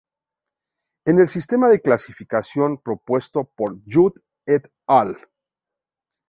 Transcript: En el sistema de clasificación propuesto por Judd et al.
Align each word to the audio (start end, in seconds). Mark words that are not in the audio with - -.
En 1.05 1.19
el 1.19 1.27
sistema 1.27 1.69
de 1.69 1.79
clasificación 1.79 2.79
propuesto 2.81 3.43
por 3.55 3.77
Judd 3.87 4.13
et 4.47 4.67
al. 4.87 5.15